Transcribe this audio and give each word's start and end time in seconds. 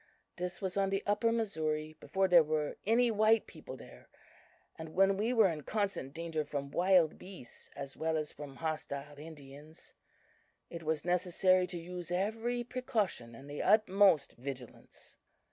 This 0.37 0.63
was 0.63 0.77
on 0.77 0.89
the 0.89 1.03
Upper 1.05 1.31
Missouri, 1.31 1.93
before 1.99 2.27
there 2.27 2.41
were 2.41 2.75
any 2.87 3.11
white 3.11 3.45
people 3.45 3.77
there, 3.77 4.09
and 4.75 4.95
when 4.95 5.15
we 5.15 5.31
were 5.31 5.47
in 5.47 5.61
constant 5.61 6.11
danger 6.11 6.43
from 6.43 6.71
wild 6.71 7.19
beasts 7.19 7.69
as 7.75 7.95
well 7.95 8.17
as 8.17 8.31
from 8.31 8.55
hostile 8.55 9.19
Indians. 9.19 9.93
It 10.71 10.81
was 10.81 11.05
necessary 11.05 11.67
to 11.67 11.77
use 11.77 12.09
every 12.09 12.63
precaution 12.63 13.35
and 13.35 13.47
the 13.47 13.61
utmost 13.61 14.33
vigilance. 14.37 15.17